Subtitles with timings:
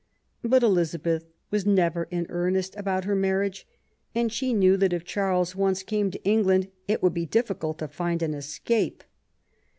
[0.43, 3.67] But Elizabeth was never in earnest about her marriage,
[4.15, 7.87] and she knew that if Charles once came to England it would be difficult to
[7.87, 9.03] find an escape.